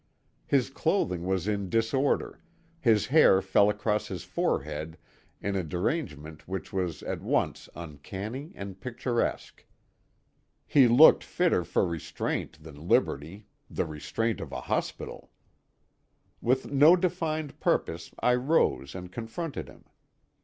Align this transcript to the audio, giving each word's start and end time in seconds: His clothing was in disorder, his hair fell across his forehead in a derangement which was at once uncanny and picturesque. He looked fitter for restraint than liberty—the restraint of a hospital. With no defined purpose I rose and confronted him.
His 0.47 0.71
clothing 0.71 1.27
was 1.27 1.47
in 1.47 1.69
disorder, 1.69 2.39
his 2.79 3.05
hair 3.05 3.39
fell 3.39 3.69
across 3.69 4.07
his 4.07 4.23
forehead 4.23 4.97
in 5.41 5.55
a 5.55 5.63
derangement 5.63 6.47
which 6.47 6.73
was 6.73 7.03
at 7.03 7.21
once 7.21 7.69
uncanny 7.75 8.51
and 8.55 8.81
picturesque. 8.81 9.63
He 10.65 10.87
looked 10.87 11.23
fitter 11.23 11.63
for 11.63 11.85
restraint 11.85 12.63
than 12.63 12.87
liberty—the 12.87 13.85
restraint 13.85 14.41
of 14.41 14.51
a 14.51 14.61
hospital. 14.61 15.29
With 16.41 16.71
no 16.71 16.95
defined 16.95 17.59
purpose 17.59 18.09
I 18.21 18.33
rose 18.33 18.95
and 18.95 19.11
confronted 19.11 19.67
him. 19.69 19.83